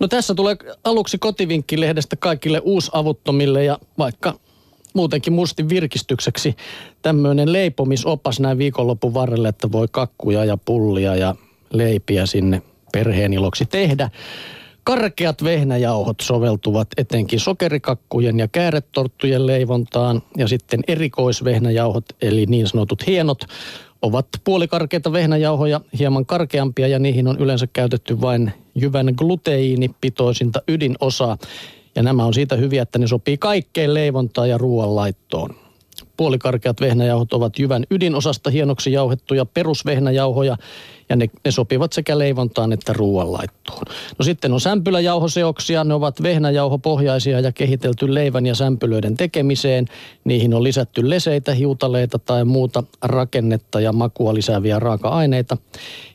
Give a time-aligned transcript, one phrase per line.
[0.00, 4.34] No tässä tulee aluksi kotivinkkilehdestä kaikille uusavuttomille ja vaikka
[4.94, 6.56] muutenkin mustin virkistykseksi
[7.02, 11.34] tämmöinen leipomisopas näin viikonlopun varrelle, että voi kakkuja ja pullia ja
[11.72, 14.10] leipiä sinne perheen iloksi tehdä.
[14.84, 23.38] Karkeat vehnäjauhot soveltuvat etenkin sokerikakkujen ja kääretorttujen leivontaan ja sitten erikoisvehnäjauhot eli niin sanotut hienot
[24.02, 31.38] ovat puolikarkeita vehnäjauhoja, hieman karkeampia ja niihin on yleensä käytetty vain jyvän gluteiinipitoisinta ydinosaa.
[31.94, 35.67] Ja nämä on siitä hyviä, että ne sopii kaikkeen leivontaan ja ruoanlaittoon.
[36.18, 40.56] Puolikarkeat vehnäjauhot ovat jyvän ydinosasta hienoksi jauhettuja perusvehnäjauhoja
[41.08, 43.82] ja ne, ne sopivat sekä leivontaan että ruoanlaittoon.
[44.18, 49.86] No sitten on sämpyläjauhoseoksia, ne ovat vehnäjauhopohjaisia ja kehitelty leivän ja sämpylöiden tekemiseen.
[50.24, 55.56] Niihin on lisätty leseitä, hiutaleita tai muuta rakennetta ja makua lisääviä raaka-aineita.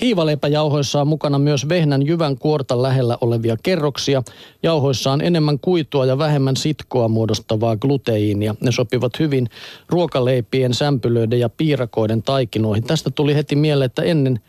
[0.00, 4.22] Hiivaleipäjauhoissa on mukana myös vehnän jyvän kuorta lähellä olevia kerroksia.
[4.62, 8.54] Jauhoissa on enemmän kuitua ja vähemmän sitkoa muodostavaa gluteiinia.
[8.60, 9.48] Ne sopivat hyvin
[9.90, 12.84] ruokaleipien, sämpylöiden ja piirakoiden taikinoihin.
[12.84, 14.40] Tästä tuli heti mieleen, että ennen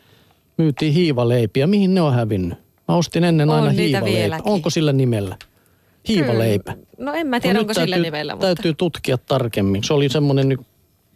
[0.56, 1.66] myytiin hiivaleipiä.
[1.66, 2.58] Mihin ne on hävinnyt?
[2.88, 4.38] Mä ostin ennen On aina niitä hiivaleipä.
[4.44, 5.36] Onko sillä nimellä?
[6.08, 6.76] Hiivaleipä.
[6.98, 9.84] No en mä tiedä, No onko nyt sillä täytyy, nimellä, mutta Täytyy tutkia tarkemmin.
[9.84, 10.58] Se oli semmoinen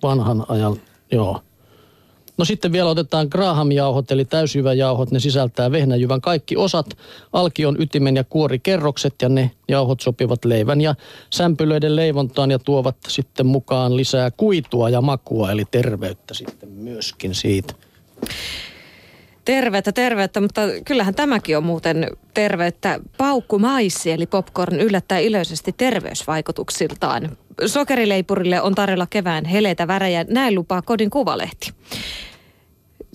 [0.03, 0.77] vanhan ajan,
[1.13, 1.41] joo.
[2.39, 5.11] No sitten vielä otetaan Graham-jauhot, eli täysjyväjauhot.
[5.11, 6.87] Ne sisältää vehnäjyvän kaikki osat,
[7.33, 10.95] alkion, ytimen ja kuorikerrokset, ja ne jauhot sopivat leivän ja
[11.31, 17.75] sämpylöiden leivontaan ja tuovat sitten mukaan lisää kuitua ja makua, eli terveyttä sitten myöskin siitä.
[19.45, 23.01] terveyttä, terveyttä, mutta kyllähän tämäkin on muuten terveyttä.
[23.19, 27.37] Paukkumaissi eli popcorn yllättää iloisesti terveysvaikutuksiltaan.
[27.67, 31.73] Sokerileipurille on tarjolla kevään heleitä värejä, näin lupaa kodin kuvalehti.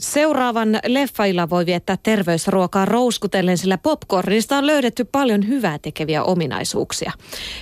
[0.01, 7.11] Seuraavan leffailla voi viettää terveysruokaa rouskutellen, sillä popcornista on löydetty paljon hyvää tekeviä ominaisuuksia.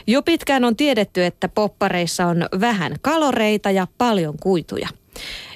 [0.07, 4.87] Jo pitkään on tiedetty, että poppareissa on vähän kaloreita ja paljon kuituja.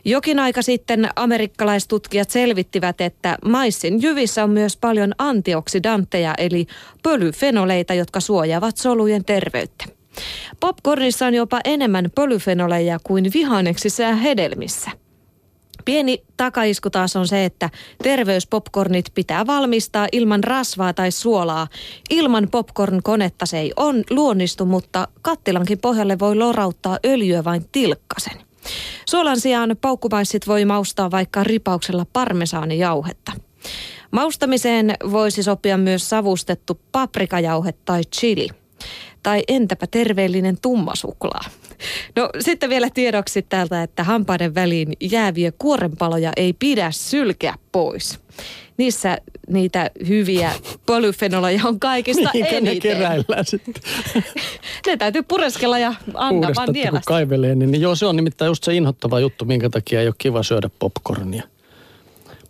[0.05, 6.67] Jokin aika sitten amerikkalaistutkijat selvittivät, että maissin jyvissä on myös paljon antioksidantteja eli
[7.03, 9.85] pölyfenoleita, jotka suojaavat solujen terveyttä.
[10.59, 15.02] Popcornissa on jopa enemmän pölyfenoleja kuin vihanneksissa ja hedelmissä.
[15.85, 17.69] Pieni takaisku taas on se, että
[18.03, 21.67] terveyspopcornit pitää valmistaa ilman rasvaa tai suolaa.
[22.09, 28.41] Ilman popcorn-konetta se ei on luonnistu, mutta kattilankin pohjalle voi lorauttaa öljyä vain tilkkasen.
[29.09, 33.31] Suolan sijaan paukkumaissit voi maustaa vaikka ripauksella parmesaanijauhetta.
[34.11, 38.49] Maustamiseen voisi sopia myös savustettu paprikajauhe tai chili.
[39.23, 41.45] Tai entäpä terveellinen tummasuklaa?
[42.15, 48.19] No sitten vielä tiedoksi täältä, että hampaiden väliin jääviä kuorenpaloja ei pidä sylkeä pois.
[48.77, 49.17] Niissä
[49.49, 50.51] niitä hyviä
[50.85, 52.81] polyfenoleja on kaikista Mihinkä ne eniten.
[52.97, 53.73] keräillään sitten?
[54.87, 56.69] Ne täytyy pureskella ja anna vaan
[57.05, 60.15] kaivelee, niin, niin joo, se on nimittäin just se inhottava juttu, minkä takia ei ole
[60.17, 61.43] kiva syödä popcornia.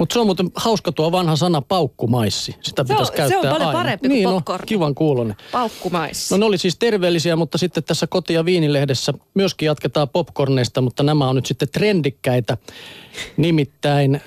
[0.04, 2.56] Mutta se on muuten hauska tuo vanha sana paukkumaissi.
[2.62, 3.80] Sitä Se on- pitäisi se on käyttää paljon aina.
[3.80, 4.62] parempi kuin niin, popcorn.
[4.62, 5.36] No, kivan kuulonen.
[5.52, 6.36] Paukkumaissa.
[6.36, 11.04] No ne oli siis terveellisiä, mutta sitten tässä koti- ja viinilehdessä myöskin jatketaan popcorneista, mutta
[11.04, 12.58] nämä on nyt sitten trendikkäitä.
[13.38, 14.22] Nimittäin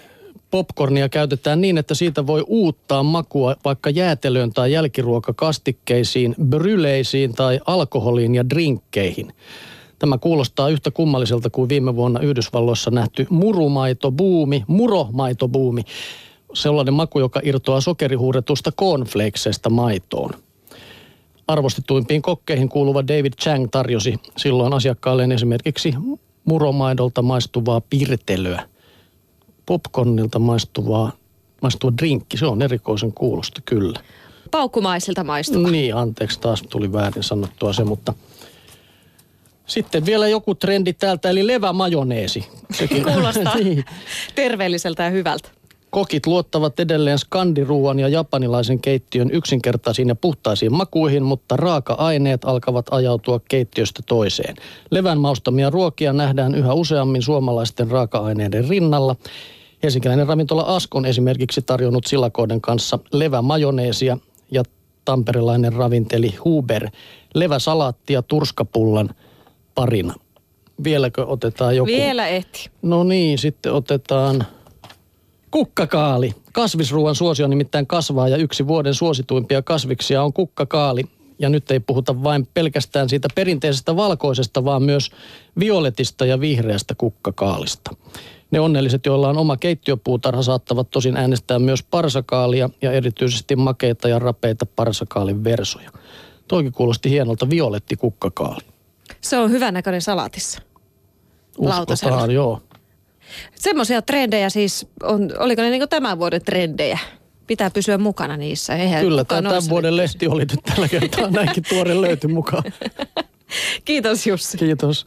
[0.50, 8.34] popcornia käytetään niin, että siitä voi uuttaa makua vaikka jäätelöön tai jälkiruokakastikkeisiin, bryleisiin tai alkoholiin
[8.34, 9.32] ja drinkkeihin.
[9.98, 15.82] Tämä kuulostaa yhtä kummalliselta kuin viime vuonna Yhdysvalloissa nähty murumaitobuumi, muromaitobuumi.
[16.54, 20.30] Sellainen maku, joka irtoaa sokerihuuretusta cornflakesesta maitoon.
[21.48, 25.94] Arvostetuimpiin kokkeihin kuuluva David Chang tarjosi silloin asiakkailleen esimerkiksi
[26.44, 28.68] muromaidolta maistuvaa pirtelöä,
[29.66, 31.12] popcornilta maistuvaa,
[31.62, 32.36] maistuva drinkki.
[32.36, 34.00] Se on erikoisen kuulosta kyllä.
[34.50, 35.70] Paukkumaisilta maistuva.
[35.70, 38.14] Niin, anteeksi, taas tuli väärin sanottua se, mutta
[39.66, 42.46] sitten vielä joku trendi täältä, eli levämajoneesi.
[42.72, 43.84] Sekin Kuulostaa niin.
[44.34, 45.48] terveelliseltä ja hyvältä.
[45.90, 53.40] Kokit luottavat edelleen skandiruuan ja japanilaisen keittiön yksinkertaisiin ja puhtaisiin makuihin, mutta raaka-aineet alkavat ajautua
[53.48, 54.56] keittiöstä toiseen.
[54.90, 59.16] Levän maustamia ruokia nähdään yhä useammin suomalaisten raaka-aineiden rinnalla.
[59.82, 64.18] Helsinkiläinen ravintola Askon esimerkiksi tarjonnut silakoiden kanssa levämajoneesia
[64.50, 64.62] ja
[65.04, 66.88] tamperelainen ravinteli Huber
[67.34, 69.10] leväsalaattia turskapullan
[69.76, 70.14] parina.
[70.84, 71.86] Vieläkö otetaan joku?
[71.86, 72.70] Vielä ehti.
[72.82, 74.46] No niin, sitten otetaan
[75.50, 76.34] kukkakaali.
[76.52, 81.02] Kasvisruoan suosio nimittäin kasvaa ja yksi vuoden suosituimpia kasviksia on kukkakaali.
[81.38, 85.10] Ja nyt ei puhuta vain pelkästään siitä perinteisestä valkoisesta, vaan myös
[85.58, 87.90] violetista ja vihreästä kukkakaalista.
[88.50, 94.18] Ne onnelliset, joilla on oma keittiöpuutarha, saattavat tosin äänestää myös parsakaalia ja erityisesti makeita ja
[94.18, 95.90] rapeita parsakaalin versoja.
[96.48, 98.75] Toikin kuulosti hienolta violetti kukkakaali.
[99.28, 100.62] Se on hyvän näköinen salaatissa.
[101.58, 102.12] Lautasella.
[102.12, 102.62] Uskotaan, joo.
[103.54, 106.98] Semmoisia trendejä siis, on, oliko ne niin tämän vuoden trendejä?
[107.46, 108.76] Pitää pysyä mukana niissä.
[108.76, 112.62] Eihän Kyllä, tämä tämän vuoden nyt lehti oli nyt tällä kertaa näinkin tuore löyty mukaan.
[113.84, 114.58] Kiitos Jussi.
[114.58, 114.94] Kiitos.